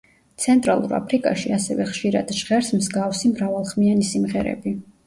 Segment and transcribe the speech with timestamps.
[0.45, 4.79] ცენტრალურ აფრიკაში ასევე ხშირად ჟღერს მსგავსი მრავალხმიანი სიმღერები.